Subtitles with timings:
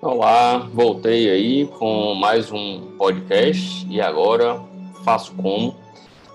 [0.00, 4.62] Olá, voltei aí com mais um podcast e agora
[5.04, 5.74] faço como.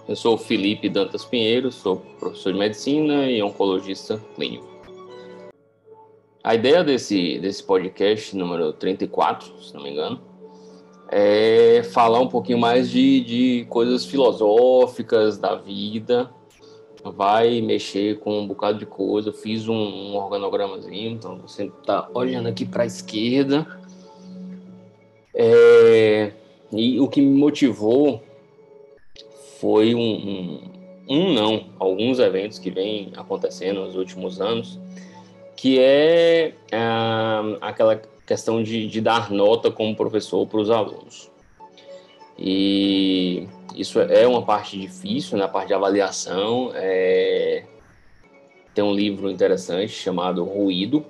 [0.09, 4.78] Eu sou Felipe Dantas Pinheiro, sou professor de medicina e oncologista clínico.
[6.43, 10.21] A ideia desse, desse podcast número 34, se não me engano,
[11.11, 16.29] é falar um pouquinho mais de, de coisas filosóficas da vida,
[17.03, 19.29] vai mexer com um bocado de coisa.
[19.29, 23.67] Eu fiz um, um organogramazinho, então você está olhando aqui para a esquerda.
[25.33, 26.31] É,
[26.71, 28.23] e o que me motivou
[29.59, 30.61] foi um, um,
[31.09, 34.79] um, não, alguns eventos que vêm acontecendo nos últimos anos,
[35.59, 41.29] que é ah, aquela questão de, de dar nota como professor para os alunos.
[42.37, 46.71] E isso é uma parte difícil na né, parte de avaliação.
[46.73, 47.65] É...
[48.73, 51.05] Tem um livro interessante chamado Ruído,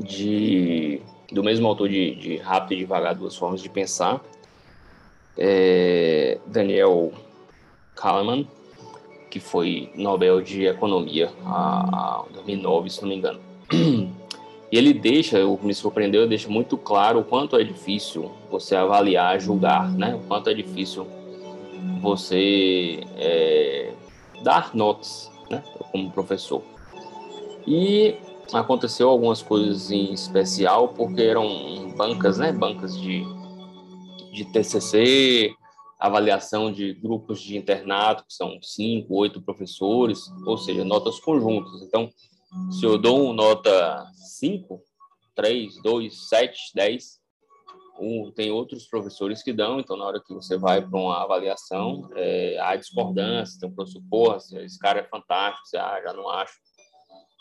[0.00, 1.00] de...
[1.30, 4.20] do mesmo autor de, de Rápido e Devagar, Duas Formas de Pensar,
[5.36, 6.40] é...
[6.44, 7.12] Daniel
[7.94, 8.48] Kahneman,
[9.38, 13.40] que foi Nobel de Economia a, a 2009, se não me engano.
[14.70, 18.76] E ele deixa, o que me surpreendeu, deixa muito claro o quanto é difícil você
[18.76, 20.14] avaliar, julgar, né?
[20.14, 21.06] O quanto é difícil
[22.02, 23.94] você é,
[24.42, 25.62] dar notas, né?
[25.90, 26.60] Como professor.
[27.66, 28.16] E
[28.52, 32.52] aconteceu algumas coisas em especial, porque eram bancas, né?
[32.52, 33.24] Bancas de,
[34.34, 35.54] de TCC,
[35.98, 41.82] avaliação de grupos de internato, que são cinco, oito professores, ou seja, notas conjuntas.
[41.82, 42.08] Então,
[42.70, 44.80] se eu dou nota 5,
[45.34, 47.18] 3, 2, 7, 10,
[48.00, 52.08] um, tem outros professores que dão, então na hora que você vai para uma avaliação,
[52.14, 56.28] é, há discordância, tem um professor, porra, esse cara é fantástico, você ah, já não
[56.28, 56.54] acho.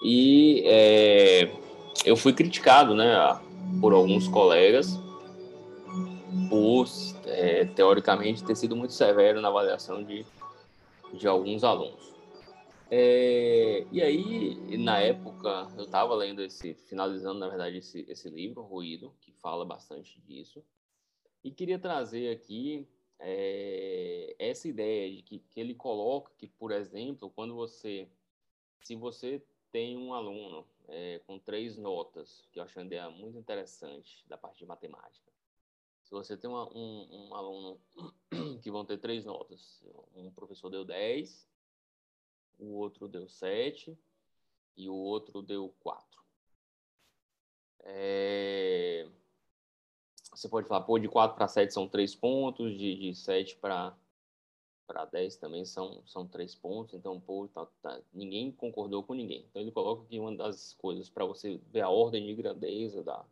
[0.04, 1.52] E é,
[2.06, 3.16] eu fui criticado, né,
[3.80, 5.00] por alguns colegas
[6.50, 6.86] por,
[7.28, 10.26] é, teoricamente, ter sido muito severo na avaliação de,
[11.14, 12.16] de alguns alunos.
[12.90, 18.62] É, e aí, na época, eu estava lendo esse, finalizando, na verdade, esse, esse livro,
[18.62, 20.64] Ruído, que fala bastante disso,
[21.44, 22.88] e queria trazer aqui
[23.20, 28.08] é, essa ideia de que, que ele coloca que, por exemplo, quando você,
[28.82, 33.38] se você tem um aluno é, com três notas, que eu acho uma ideia muito
[33.38, 35.32] interessante da parte de matemática,
[36.08, 37.82] se você tem uma, um, um aluno
[38.64, 39.84] que vão ter três notas,
[40.16, 41.46] um professor deu 10,
[42.58, 44.00] o outro deu 7
[44.78, 46.24] e o outro deu 4.
[47.82, 49.06] É...
[50.32, 53.94] Você pode falar, pô, de 4 para 7 são 3 pontos, de, de 7 para
[54.88, 59.46] para 10 também são, são 3 pontos, então, pô, tá, tá, ninguém concordou com ninguém.
[59.50, 63.26] Então, ele coloca aqui uma das coisas para você ver a ordem de grandeza da,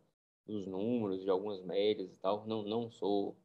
[0.46, 2.46] dos números, de algumas médias e tal.
[2.46, 3.36] Não, não sou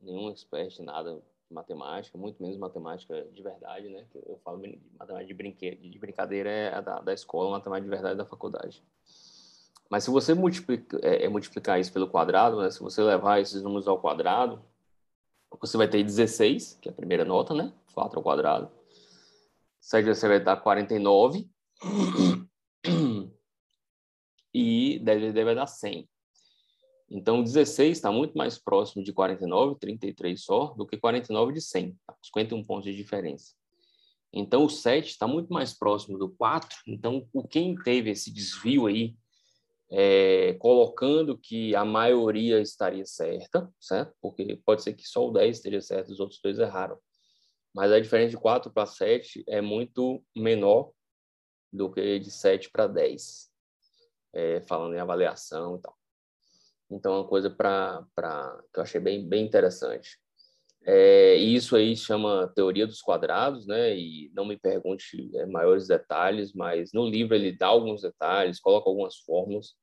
[0.00, 4.04] nenhum expert em nada matemática, muito menos matemática de verdade, né?
[4.14, 5.76] Eu falo de matemática de, brinque...
[5.76, 8.82] de brincadeira é da, da escola, matemática de verdade é da faculdade.
[9.88, 12.70] Mas se você multiplica, é, é, multiplicar isso pelo quadrado, né?
[12.70, 14.62] Se você levar esses números ao quadrado,
[15.60, 17.72] você vai ter 16, que é a primeira nota, né?
[17.94, 18.70] 4 ao quadrado.
[19.80, 21.48] 7 você vai dar 49.
[25.12, 26.08] E 10 vai dar 100.
[27.08, 31.96] Então, 16 está muito mais próximo de 49, 33 só, do que 49 de 100,
[32.04, 32.16] tá?
[32.20, 33.54] 51 pontos de diferença.
[34.32, 36.76] Então, o 7 está muito mais próximo do 4.
[36.86, 39.14] Então, quem teve esse desvio aí,
[39.88, 44.12] é, colocando que a maioria estaria certa, certo?
[44.20, 46.98] Porque pode ser que só o 10 esteja certo, os outros dois erraram.
[47.72, 50.90] Mas a diferença de 4 para 7 é muito menor
[51.72, 53.48] do que de 7 para 10,
[54.36, 55.96] é, falando em avaliação e tal.
[56.90, 58.06] Então, é uma coisa para
[58.72, 60.18] que eu achei bem, bem interessante.
[60.84, 63.96] É, isso aí chama teoria dos quadrados, né?
[63.96, 68.88] E não me pergunte é, maiores detalhes, mas no livro ele dá alguns detalhes, coloca
[68.88, 69.74] algumas fórmulas.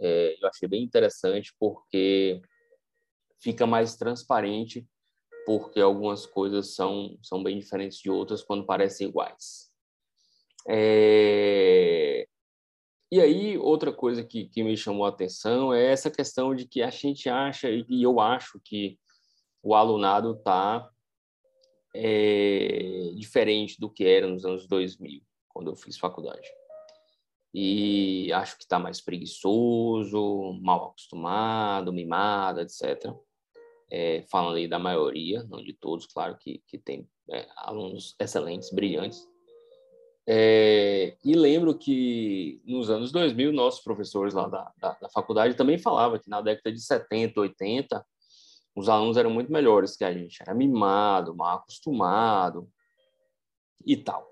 [0.00, 2.42] É, eu achei bem interessante porque
[3.40, 4.86] fica mais transparente,
[5.46, 9.70] porque algumas coisas são, são bem diferentes de outras quando parecem iguais.
[13.10, 16.82] E aí, outra coisa que, que me chamou a atenção é essa questão de que
[16.82, 18.98] a gente acha, e eu acho que
[19.62, 20.90] o alunado está
[21.94, 26.48] é, diferente do que era nos anos 2000, quando eu fiz faculdade.
[27.54, 33.10] e acho que está mais preguiçoso, mal acostumado, mimado, etc.
[33.90, 38.70] É, falando aí da maioria, não de todos, claro que, que tem é, alunos excelentes,
[38.70, 39.26] brilhantes.
[40.30, 45.78] É, e lembro que nos anos 2000, nossos professores lá da, da, da faculdade também
[45.78, 48.06] falavam que na década de 70, 80,
[48.76, 52.68] os alunos eram muito melhores que a gente, era mimado, mal acostumado
[53.86, 54.28] e tal.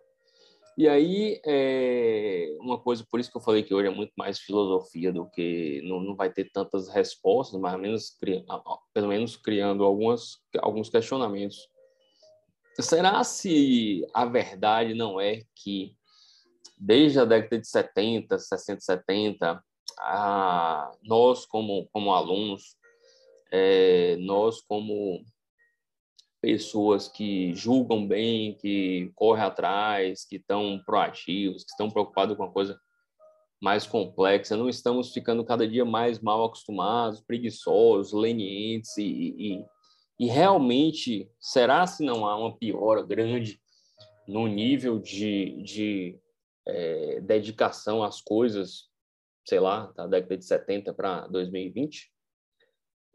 [0.77, 4.39] E aí, é, uma coisa, por isso que eu falei que hoje é muito mais
[4.39, 8.19] filosofia do que não, não vai ter tantas respostas, mas menos,
[8.93, 11.57] pelo menos criando algumas, alguns questionamentos.
[12.81, 15.97] Será se a verdade não é que
[16.79, 19.65] desde a década de 70, 60, 70,
[19.99, 22.77] a, nós como, como alunos,
[23.51, 25.25] é, nós como
[26.41, 32.53] pessoas que julgam bem, que correm atrás, que estão proativos, que estão preocupados com uma
[32.53, 32.79] coisa
[33.61, 39.65] mais complexa, não estamos ficando cada dia mais mal acostumados, preguiçosos, lenientes e, e,
[40.19, 43.61] e realmente será se não há uma piora grande
[44.27, 46.19] no nível de, de
[46.67, 48.89] é, dedicação às coisas,
[49.47, 52.13] sei lá, da década de 70 para 2020?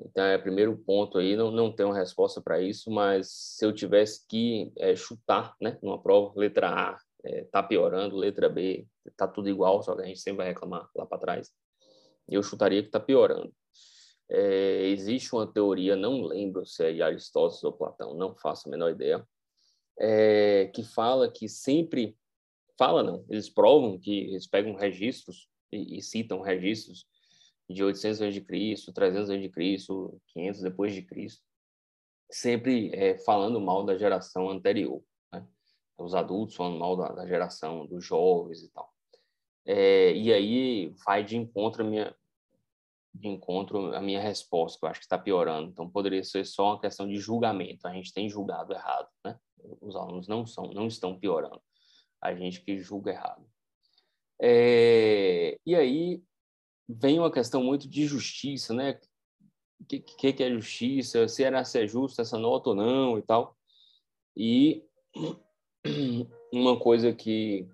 [0.04, 3.72] Então, é o primeiro ponto aí, não, não tenho resposta para isso, mas se eu
[3.72, 9.28] tivesse que é, chutar, né, numa prova, letra A é, tá piorando, letra B tá
[9.28, 11.52] tudo igual, só que a gente sempre vai reclamar lá para trás,
[12.28, 13.54] eu chutaria que tá piorando.
[14.34, 18.72] É, existe uma teoria, não lembro se é de Aristóteles ou Platão, não faço a
[18.72, 19.28] menor ideia,
[20.00, 22.18] é, que fala que sempre,
[22.78, 27.06] fala não, eles provam que eles pegam registros e, e citam registros
[27.70, 29.50] de 800 a.C., 300 a.C.,
[30.34, 31.44] 500 depois de Cristo,
[32.30, 35.04] sempre é, falando mal da geração anterior.
[35.34, 35.46] Né?
[35.98, 38.90] Os adultos falando mal da, da geração dos jovens e tal.
[39.66, 42.16] É, e aí vai de encontro a minha
[43.14, 45.70] de encontro a minha resposta, que eu acho que está piorando.
[45.70, 47.88] Então poderia ser só uma questão de julgamento.
[47.88, 49.38] A gente tem julgado errado, né?
[49.82, 51.62] Os alunos não são, não estão piorando.
[52.22, 53.46] A gente que julga errado.
[54.42, 56.24] É, e aí
[56.88, 59.00] vem uma questão muito de justiça, né?
[59.80, 61.28] O que, que, é justiça?
[61.28, 63.58] Se era ser justo essa nota ou não e tal.
[64.36, 64.86] E
[66.52, 67.68] uma coisa que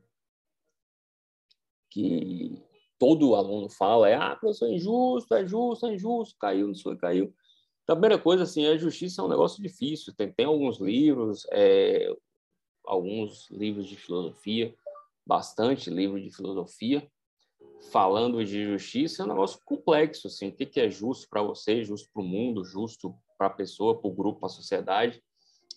[1.90, 2.62] que
[3.00, 6.98] todo aluno fala é ah, professor, é injusto, é justo, é injusto, caiu, não foi,
[6.98, 7.34] caiu.
[7.84, 10.14] Então, a primeira coisa, assim, a justiça é um negócio difícil.
[10.14, 12.14] Tem, tem alguns livros, é,
[12.86, 14.76] alguns livros de filosofia,
[15.26, 17.10] bastante livro de filosofia,
[17.92, 21.84] falando de justiça é um negócio complexo, assim, o que, que é justo para você,
[21.84, 25.24] justo para o mundo, justo para a pessoa, para o grupo, para a sociedade.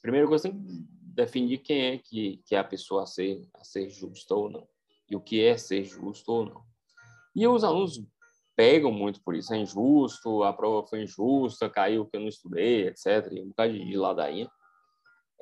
[0.02, 3.62] Primeira coisa, tem que definir quem é que, que é a pessoa a ser, a
[3.62, 4.67] ser justa ou não,
[5.08, 6.69] e o que é ser justo ou não.
[7.35, 8.03] E os alunos
[8.56, 12.88] pegam muito por isso, é injusto, a prova foi injusta, caiu que eu não estudei,
[12.88, 14.50] etc., e um bocado de ladainha.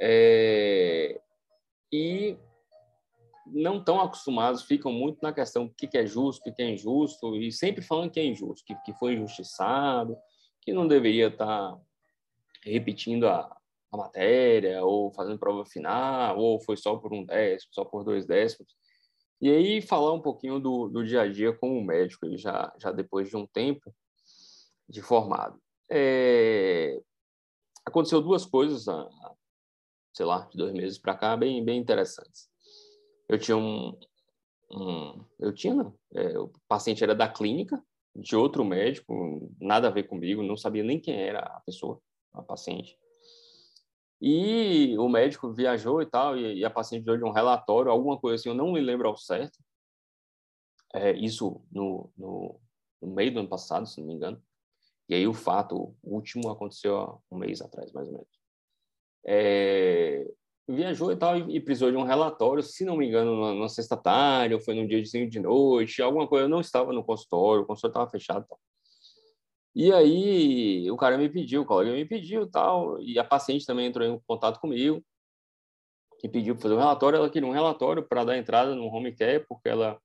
[0.00, 1.20] É...
[1.92, 2.36] E
[3.46, 7.36] não estão acostumados, ficam muito na questão do que é justo, o que é injusto,
[7.36, 10.16] e sempre falando que é injusto, que, que foi injustiçado,
[10.60, 11.80] que não deveria estar tá
[12.62, 13.56] repetindo a,
[13.90, 18.26] a matéria, ou fazendo prova final, ou foi só por um décimo, só por dois
[18.26, 18.76] décimos.
[19.40, 23.28] E aí falar um pouquinho do, do dia a dia como médico, já, já depois
[23.28, 23.94] de um tempo
[24.88, 25.60] de formado.
[25.90, 27.00] É...
[27.84, 28.84] Aconteceu duas coisas,
[30.12, 32.48] sei lá, de dois meses para cá, bem, bem interessantes
[33.28, 33.96] eu tinha um,
[34.72, 37.80] um eu tinha, não, é, o paciente era da clínica,
[38.16, 42.00] de outro médico, nada a ver comigo, não sabia nem quem era a pessoa,
[42.32, 42.98] a paciente.
[44.20, 48.18] E o médico viajou e tal, e, e a paciente deu de um relatório, alguma
[48.18, 49.58] coisa assim, eu não me lembro ao certo.
[50.92, 52.60] É, isso no, no,
[53.00, 54.42] no, meio do ano passado, se não me engano.
[55.08, 58.28] E aí o fato último aconteceu há um mês atrás, mais ou menos.
[59.24, 60.26] É,
[60.68, 63.96] viajou e tal e, precisou de um relatório, se não me engano, na, na sexta
[63.96, 67.66] tarde, ou foi num dia de noite, alguma coisa, eu não estava no consultório, o
[67.66, 68.58] consultório estava fechado tal.
[69.80, 73.86] E aí o cara me pediu, o colega me pediu tal, e a paciente também
[73.86, 75.00] entrou em contato comigo,
[76.18, 79.14] que pediu para fazer um relatório, ela queria um relatório para dar entrada no home
[79.14, 79.96] care, porque ela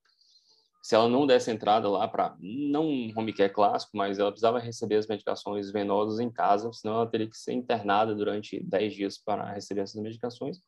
[0.84, 4.60] se ela não desse entrada lá para não um home care clássico, mas ela precisava
[4.60, 9.18] receber as medicações venosas em casa, senão ela teria que ser internada durante 10 dias
[9.18, 10.60] para receber essas medicações.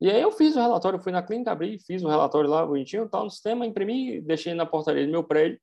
[0.00, 3.06] E aí eu fiz o relatório, fui na clínica, abri, fiz o relatório lá bonitinho,
[3.10, 5.60] tal, no sistema, imprimi, deixei na portaria do meu prédio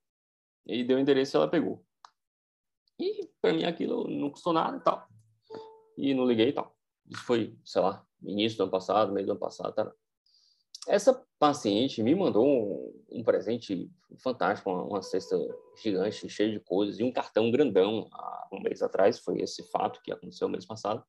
[0.68, 1.84] e deu o endereço e ela pegou.
[3.00, 5.06] E para mim aquilo não custou nada e tal.
[5.96, 6.74] E não liguei e tal.
[7.08, 9.92] Isso foi, sei lá, início do ano passado, meio do ano passado, tá?
[10.88, 15.36] essa paciente me mandou um, um presente fantástico, uma, uma, cesta
[15.82, 20.00] gigante, cheia de coisas, e um cartão grandão há um mês atrás, foi esse fato
[20.02, 21.04] que aconteceu mês passado,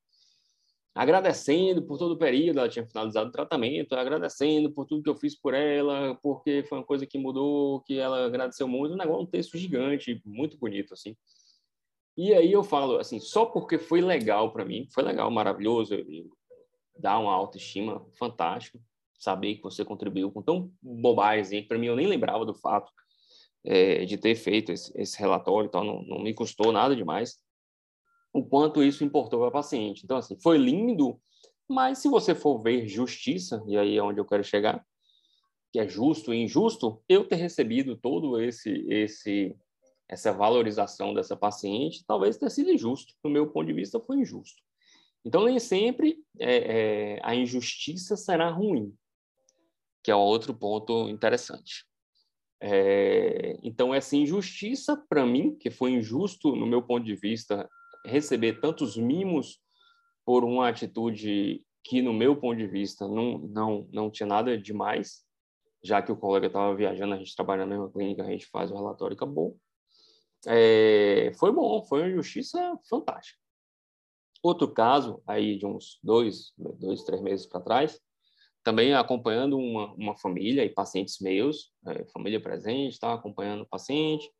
[0.93, 5.15] agradecendo por todo o período, ela tinha finalizado o tratamento, agradecendo por tudo que eu
[5.15, 9.23] fiz por ela, porque foi uma coisa que mudou, que ela agradeceu muito, um negócio,
[9.23, 11.15] um texto gigante, muito bonito, assim.
[12.17, 15.95] E aí eu falo, assim, só porque foi legal para mim, foi legal, maravilhoso,
[16.97, 18.79] dá uma autoestima fantástica,
[19.17, 22.91] saber que você contribuiu com tão bobagem que para mim eu nem lembrava do fato
[23.63, 27.37] é, de ter feito esse, esse relatório e tal, não, não, me custou nada demais,
[28.33, 30.03] o quanto isso importou para a paciente.
[30.03, 31.19] Então, assim, foi lindo,
[31.67, 34.83] mas se você for ver justiça, e aí é onde eu quero chegar,
[35.71, 39.55] que é justo e injusto, eu ter recebido todo esse esse
[40.11, 43.13] essa valorização dessa paciente, talvez tenha sido injusto.
[43.23, 44.61] Do meu ponto de vista, foi injusto.
[45.23, 48.93] Então, nem sempre é, é, a injustiça será ruim
[50.03, 51.85] que é outro ponto interessante.
[52.59, 57.69] É, então, essa injustiça, para mim, que foi injusto, no meu ponto de vista,
[58.05, 59.59] receber tantos mimos
[60.25, 65.23] por uma atitude que, no meu ponto de vista, não, não, não tinha nada demais,
[65.83, 68.71] já que o colega estava viajando, a gente trabalha na mesma clínica, a gente faz
[68.71, 69.57] o relatório e acabou.
[70.47, 73.39] É, foi bom, foi uma injustiça fantástica.
[74.41, 78.01] Outro caso, aí de uns dois, dois três meses para trás,
[78.63, 83.13] também acompanhando uma, uma família e pacientes meus, é, família presente, tá?
[83.13, 84.31] acompanhando o paciente,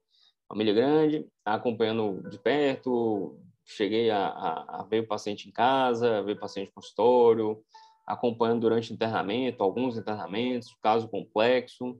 [0.47, 6.33] família grande, acompanhando de perto, cheguei a, a, a, ver o paciente em casa, ver
[6.33, 7.63] o paciente no consultório,
[8.05, 11.99] acompanhando durante internamento, alguns internamentos, caso complexo,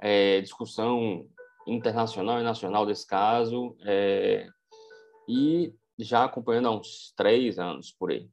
[0.00, 1.26] é, discussão
[1.66, 4.48] internacional e nacional desse caso, é,
[5.28, 8.28] e já acompanhando há uns três anos por aí.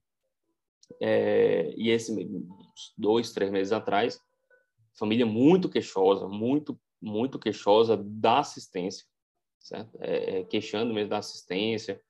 [1.01, 2.13] É, e esse
[2.97, 4.19] dois, três meses atrás,
[4.97, 9.05] família muito queixosa, muito, muito queixosa da assistência,
[9.59, 9.97] certo?
[10.01, 12.01] É, é, queixando mesmo da assistência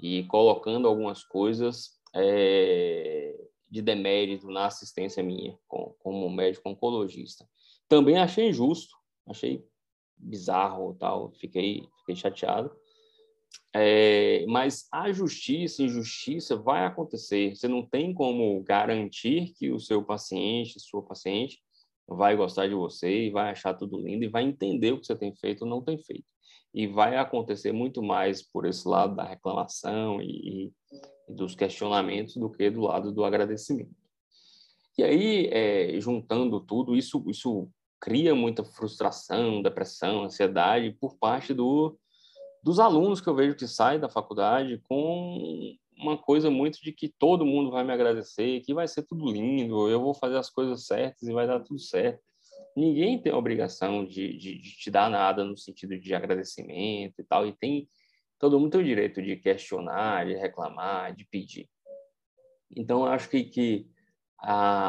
[0.00, 3.38] e colocando algumas coisas é,
[3.70, 7.48] de demérito na assistência minha, com, como médico oncologista.
[7.88, 9.66] Também achei injusto, achei
[10.22, 12.70] bizarro tal, fiquei, fiquei chateado,
[13.74, 17.56] é, mas a justiça, injustiça vai acontecer.
[17.56, 21.58] Você não tem como garantir que o seu paciente, sua paciente,
[22.06, 25.16] vai gostar de você e vai achar tudo lindo e vai entender o que você
[25.16, 26.24] tem feito ou não tem feito.
[26.74, 30.72] E vai acontecer muito mais por esse lado da reclamação e, e
[31.28, 33.94] dos questionamentos do que do lado do agradecimento.
[34.98, 37.70] E aí, é, juntando tudo, isso, isso
[38.02, 41.96] cria muita frustração, depressão, ansiedade por parte do,
[42.60, 47.08] dos alunos que eu vejo que saem da faculdade com uma coisa muito de que
[47.08, 50.84] todo mundo vai me agradecer, que vai ser tudo lindo, eu vou fazer as coisas
[50.84, 52.20] certas e vai dar tudo certo.
[52.76, 57.24] Ninguém tem a obrigação de, de, de te dar nada no sentido de agradecimento e
[57.24, 57.88] tal, e tem
[58.36, 61.68] todo mundo tem o direito de questionar, de reclamar, de pedir.
[62.76, 63.86] Então, eu acho que, que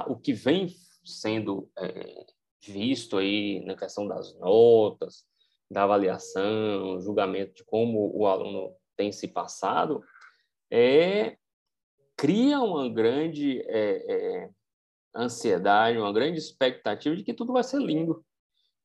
[0.07, 0.73] o que vem
[1.05, 2.25] sendo é,
[2.71, 5.25] visto aí na questão das notas,
[5.69, 10.01] da avaliação, julgamento de como o aluno tem se passado,
[10.71, 11.37] é,
[12.15, 14.49] cria uma grande é, é,
[15.15, 18.23] ansiedade, uma grande expectativa de que tudo vai ser lindo.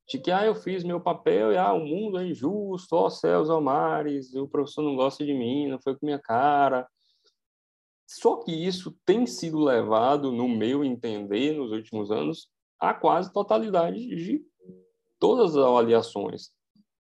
[0.08, 3.50] De que, ah, eu fiz meu papel e, ah, o mundo é injusto, ó céus,
[3.50, 6.88] ó mares, o professor não gosta de mim, não foi com minha cara.
[8.06, 13.98] Só que isso tem sido levado, no meu entender, nos últimos anos, a quase totalidade
[14.06, 14.44] de
[15.18, 16.50] todas as avaliações.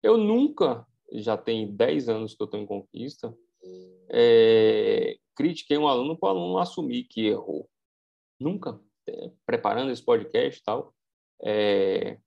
[0.01, 3.36] Eu nunca, já tem 10 anos que eu estou em conquista,
[4.10, 7.70] é, critiquei um aluno para o aluno assumir que errou.
[8.39, 8.79] Nunca.
[9.08, 10.96] É, preparando esse podcast e tal,
[11.44, 12.17] é,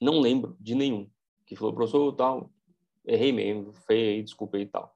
[0.00, 1.08] não lembro de nenhum
[1.46, 2.50] que falou, professor, tal,
[3.04, 4.94] errei mesmo, feio desculpei e tal.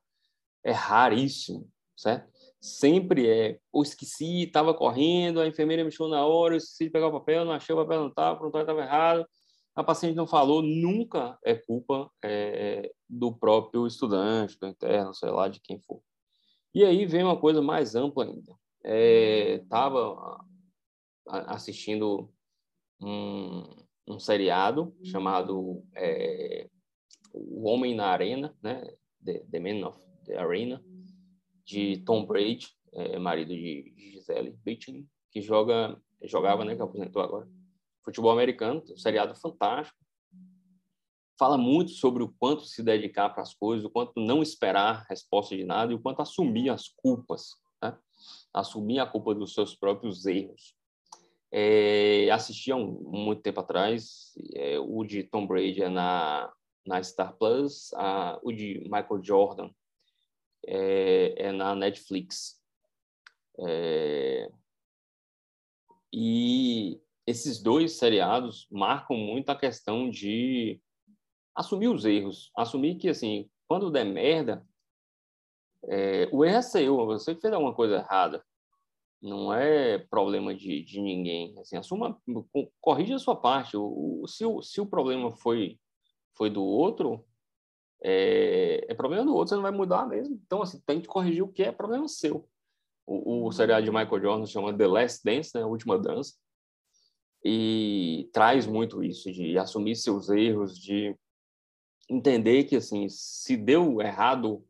[0.65, 2.29] É raríssimo, certo?
[2.61, 6.91] Sempre é, ou esqueci, estava correndo, a enfermeira me chamou na hora, eu esqueci de
[6.91, 9.27] pegar o papel, não achei o papel, não estava, o prontuário estava errado,
[9.75, 15.49] a paciente não falou, nunca é culpa é, do próprio estudante, do interno, sei lá,
[15.49, 16.03] de quem for.
[16.75, 18.55] E aí vem uma coisa mais ampla ainda.
[19.63, 20.45] Estava
[21.29, 22.31] é, assistindo
[23.01, 23.65] um,
[24.07, 26.69] um, seriado chamado é,
[27.33, 28.83] O Homem na Arena, né?
[29.25, 30.83] The, the Man of the Arena,
[31.65, 37.49] de Tom Brady, é, marido de Gisele Bündchen, que joga, jogava, né, que aposentou agora,
[38.05, 39.99] futebol americano, um seriado fantástico.
[41.39, 45.57] Fala muito sobre o quanto se dedicar para as coisas, o quanto não esperar resposta
[45.57, 47.97] de nada e o quanto assumir as culpas, né?
[48.53, 50.75] assumir a culpa dos seus próprios erros.
[51.53, 56.53] É, assisti há um, muito tempo atrás, é, o de Tom Brady é na,
[56.87, 59.71] na Star Plus, a, o de Michael Jordan
[60.67, 62.61] é, é na Netflix.
[63.59, 64.51] É,
[66.13, 70.81] e esses dois seriados marcam muito a questão de
[71.55, 74.67] assumir os erros, assumir que assim, quando der merda,
[75.85, 78.45] é, o erro é seu, você fez alguma coisa errada
[79.21, 81.59] não é problema de, de ninguém.
[81.59, 82.21] Assim, assuma,
[82.81, 83.77] corrija a sua parte.
[83.77, 85.79] O, o, se, o, se o problema foi,
[86.37, 87.25] foi do outro,
[88.03, 90.41] é, é, problema do outro, você não vai mudar mesmo.
[90.45, 92.49] Então, assim, tem que corrigir o que é problema seu.
[93.07, 96.35] O, o seriado de Michael Jordan chama The Last Dance, né, a última dança,
[97.45, 101.17] e traz muito isso, de assumir seus erros, de
[102.09, 104.65] entender que, assim, se deu errado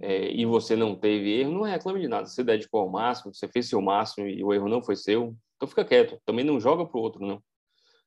[0.00, 2.26] é, e você não teve erro, não reclame de nada.
[2.26, 5.68] Você dedicou ao máximo, você fez seu máximo e o erro não foi seu, então
[5.68, 6.20] fica quieto.
[6.24, 7.42] Também não joga para o outro, não.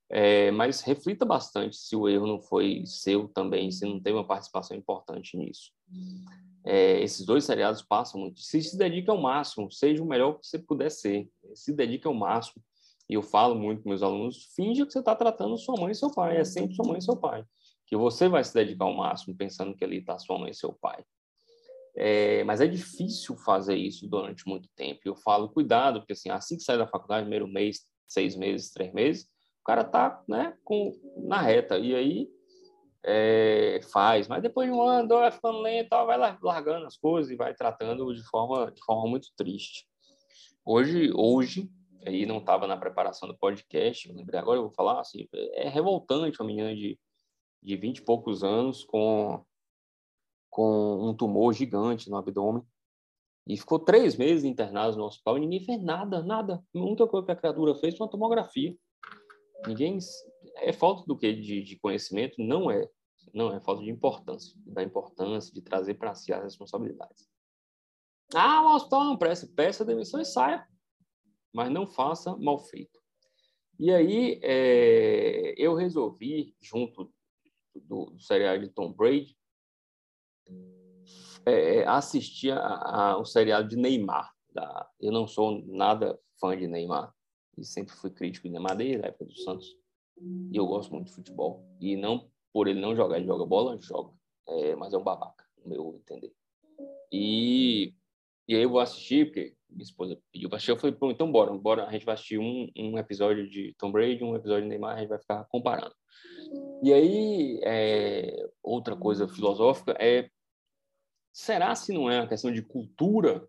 [0.10, 4.26] É, mas reflita bastante se o erro não foi seu também, se não teve uma
[4.26, 5.72] participação importante nisso.
[6.64, 8.40] É, esses dois seriados passam muito.
[8.42, 11.30] Se se dedique ao máximo, seja o melhor que você puder ser.
[11.54, 12.64] Se dedique ao máximo.
[13.10, 15.96] E eu falo muito com meus alunos: finja que você está tratando sua mãe e
[15.96, 16.38] seu pai.
[16.38, 17.44] É sempre sua mãe e seu pai.
[17.86, 20.74] Que você vai se dedicar ao máximo, pensando que ali está sua mãe e seu
[20.74, 21.04] pai.
[21.96, 25.00] É, mas é difícil fazer isso durante muito tempo.
[25.06, 28.94] Eu falo, cuidado, porque assim, assim que sai da faculdade, primeiro mês, seis meses, três
[28.94, 29.28] meses,
[29.68, 31.78] cara tá, né, com, na reta.
[31.78, 32.30] E aí
[33.04, 37.36] é, faz, mas depois de um ano, vai ficando lento, vai largando as coisas e
[37.36, 39.86] vai tratando de forma, de forma muito triste.
[40.66, 41.70] Hoje, hoje,
[42.06, 46.42] aí não estava na preparação do podcast, lembrei agora, eu vou falar assim, é revoltante
[46.42, 46.98] uma menina de,
[47.62, 49.44] de 20 e poucos anos com
[50.50, 52.64] com um tumor gigante no abdômen.
[53.46, 56.64] E ficou três meses internado no hospital e ninguém fez nada, nada.
[56.76, 58.76] A única coisa que a criatura fez foi uma tomografia.
[59.66, 59.98] Ninguém.
[60.58, 61.34] É falta do que?
[61.34, 62.36] De, de conhecimento?
[62.40, 62.88] Não é.
[63.34, 64.54] Não, é falta de importância.
[64.66, 67.28] Da importância de trazer para si as responsabilidades.
[68.34, 69.48] Ah, o hospital não presta.
[69.56, 70.68] Peça demissão e saia.
[71.54, 73.00] Mas não faça mal feito.
[73.80, 77.12] E aí, é, eu resolvi, junto
[77.76, 79.38] do, do seriado de Tom Brady,
[81.46, 84.34] é, é, assistir a, a, o seriado de Neymar.
[84.52, 87.14] Da, eu não sou nada fã de Neymar
[87.58, 89.76] e sempre fui crítico de Neymar desde a época do Santos.
[90.52, 91.66] E eu gosto muito de futebol.
[91.80, 94.14] E não por ele não jogar, ele joga bola, joga.
[94.48, 96.34] É, mas é um babaca, no meu entender.
[97.12, 97.94] E,
[98.48, 100.72] e aí eu vou assistir, porque minha esposa pediu para assistir.
[100.72, 101.86] Eu falei, então bora, bora.
[101.86, 105.00] A gente vai assistir um, um episódio de Tom Brady, um episódio de Neymar, a
[105.00, 105.94] gente vai ficar comparando.
[106.82, 110.30] E aí, é, outra coisa filosófica é
[111.38, 113.48] Será se não é uma questão de cultura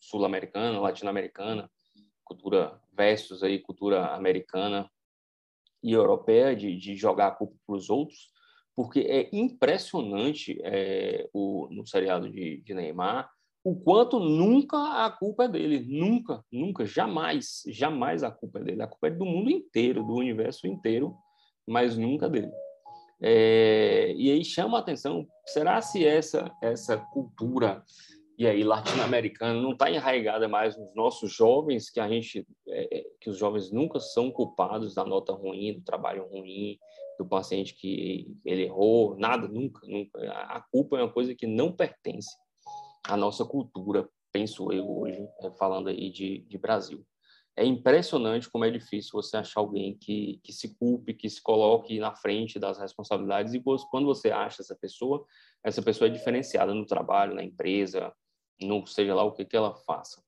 [0.00, 1.70] sul-americana, latino-americana,
[2.24, 4.86] cultura versus aí cultura americana
[5.82, 8.30] e europeia de, de jogar a culpa para os outros?
[8.76, 13.30] Porque é impressionante é, o, no seriado de, de Neymar
[13.62, 18.82] o quanto nunca a culpa é dele, nunca, nunca, jamais, jamais a culpa é dele.
[18.82, 21.14] A culpa é do mundo inteiro, do universo inteiro,
[21.68, 22.50] mas nunca dele.
[23.22, 27.84] É, e aí chama a atenção, será se essa, essa cultura
[28.40, 33.04] e aí latino-americana não está enraizada mais nos nossos jovens, que a gente, é, é,
[33.20, 36.78] que os jovens nunca são culpados da nota ruim, do trabalho ruim,
[37.18, 40.18] do paciente que ele errou, nada, nunca, nunca.
[40.32, 42.34] A culpa é uma coisa que não pertence
[43.04, 47.04] à nossa cultura, penso eu hoje, é, falando aí de, de Brasil
[47.56, 51.98] é impressionante como é difícil você achar alguém que, que se culpe, que se coloque
[51.98, 53.52] na frente das responsabilidades.
[53.52, 55.26] E quando você acha essa pessoa,
[55.62, 58.10] essa pessoa é diferenciada no trabalho, na empresa,
[58.60, 60.22] no seja lá o que, que ela faça.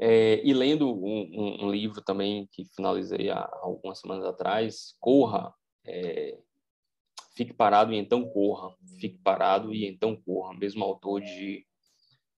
[0.00, 5.52] É, e lendo um, um, livro também que finalizei há algumas semanas atrás, Corra,
[5.84, 6.38] é,
[7.34, 11.66] Fique Parado e Então Corra, Fique Parado e Então Corra, mesmo autor de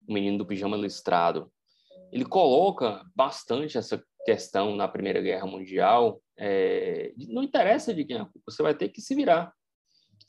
[0.09, 1.53] O Menino do Pijama Listrado
[2.13, 6.21] ele coloca bastante essa questão na Primeira Guerra Mundial.
[6.37, 9.53] É, não interessa de quem é a culpa, você vai ter que se virar.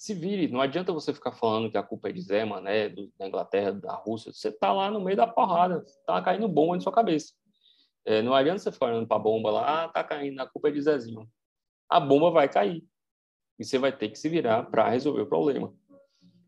[0.02, 3.14] Se vire, não adianta você ficar falando que a culpa é de Zé Mané, do,
[3.20, 4.34] da Inglaterra, da Rússia.
[4.34, 7.34] Você está lá no meio da porrada, está caindo bomba na sua cabeça.
[8.04, 10.70] É, não adianta você ficar olhando para a bomba lá, ah, tá caindo, a culpa
[10.70, 11.30] é de Zezinho.
[11.88, 12.84] A bomba vai cair.
[13.60, 15.72] E você vai ter que se virar para resolver o problema.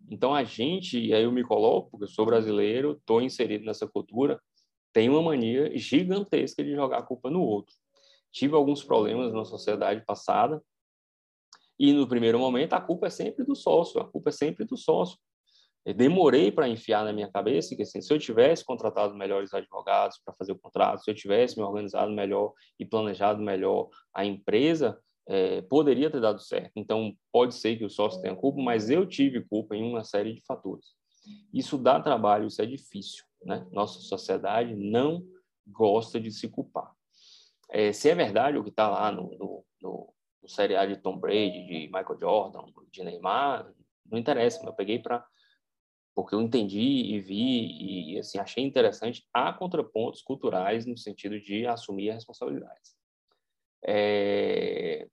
[0.10, 3.86] Então a gente, e aí eu me coloco, porque eu sou brasileiro, estou inserido nessa
[3.86, 4.42] cultura,
[4.92, 7.76] tem uma mania gigantesca de jogar a culpa no outro.
[8.32, 10.60] Tive alguns problemas na sociedade passada
[11.84, 14.78] e no primeiro momento a culpa é sempre do sócio, a culpa é sempre do
[14.78, 15.18] sócio.
[15.86, 20.18] Eu demorei para enfiar na minha cabeça que assim, se eu tivesse contratado melhores advogados
[20.24, 24.98] para fazer o contrato, se eu tivesse me organizado melhor e planejado melhor a empresa,
[25.28, 26.72] é, poderia ter dado certo.
[26.78, 30.34] Então, pode ser que o sócio tenha culpa, mas eu tive culpa em uma série
[30.34, 30.86] de fatores.
[31.54, 33.26] Isso dá trabalho, isso é difícil.
[33.44, 33.68] Né?
[33.74, 35.22] Nossa sociedade não
[35.68, 36.94] gosta de se culpar.
[37.70, 39.36] É, se é verdade o que está lá no,
[40.44, 43.74] no, no seriado de Tom Brady, de Michael Jordan, de Neymar,
[44.06, 45.26] não interessa, eu peguei para
[46.16, 51.66] porque eu entendi e vi e assim achei interessante há contrapontos culturais no sentido de
[51.66, 52.96] assumir as responsabilidades.
[53.84, 55.08] É...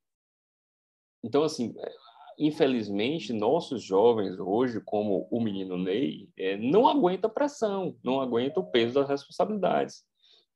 [1.25, 1.75] Então assim,
[2.39, 8.71] infelizmente nossos jovens hoje, como o menino Ney, é, não aguenta pressão, não aguenta o
[8.71, 10.05] peso das responsabilidades.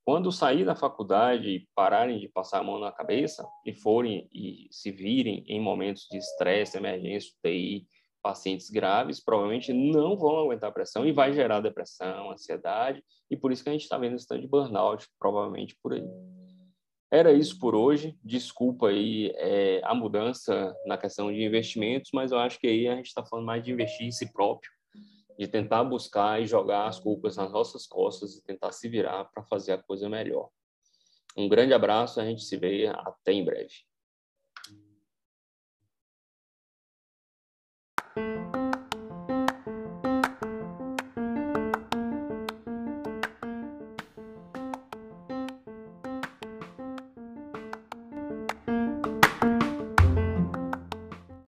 [0.05, 4.67] Quando sair da faculdade e pararem de passar a mão na cabeça e forem e
[4.69, 7.87] se virem em momentos de estresse, emergência, TI,
[8.21, 13.51] pacientes graves provavelmente não vão aguentar a pressão e vai gerar depressão, ansiedade, e por
[13.51, 16.07] isso que a gente está vendo esse tanto de burnout, provavelmente por aí.
[17.11, 18.15] Era isso por hoje.
[18.23, 22.95] Desculpa aí é, a mudança na questão de investimentos, mas eu acho que aí a
[22.95, 24.69] gente está falando mais de investir em si próprio,
[25.37, 29.43] de tentar buscar e jogar as culpas nas nossas costas e tentar se virar para
[29.43, 30.49] fazer a coisa melhor.
[31.37, 33.73] Um grande abraço, a gente se vê até em breve.